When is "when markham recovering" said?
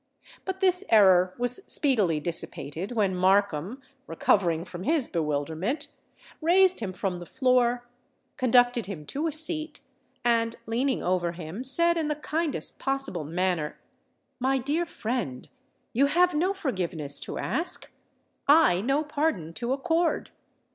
2.93-4.65